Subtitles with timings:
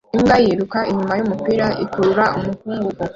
[0.15, 3.03] Imbwa yiruka inyuma yumupira ikurura umukungugu